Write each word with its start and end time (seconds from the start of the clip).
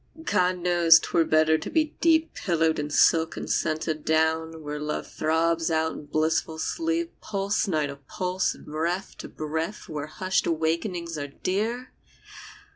God 0.23 0.57
knows 0.57 0.97
'twere 0.99 1.25
better 1.25 1.59
to 1.59 1.69
be 1.69 1.95
deep 2.01 2.33
Pillowed 2.33 2.79
in 2.79 2.89
silk 2.89 3.37
and 3.37 3.47
scented 3.47 4.03
down, 4.03 4.63
Where 4.63 4.79
Love 4.79 5.05
throbs 5.05 5.69
out 5.69 5.91
in 5.91 6.05
blissful 6.07 6.57
sleep, 6.57 7.13
Pulse 7.21 7.67
nigh 7.67 7.85
to 7.85 7.97
pulse, 7.97 8.55
and 8.55 8.65
breath 8.65 9.15
to 9.19 9.27
breath, 9.29 9.87
Where 9.87 10.07
hushed 10.07 10.47
awakenings 10.47 11.19
are 11.19 11.27
dear 11.27 11.91